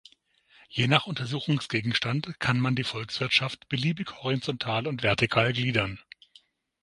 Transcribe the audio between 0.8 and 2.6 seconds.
nach Untersuchungsgegenstand kann